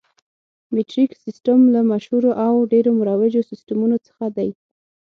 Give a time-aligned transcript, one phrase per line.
[0.73, 4.49] مټریک سیسټم له مشهورو او ډېرو مروجو سیسټمونو څخه دی.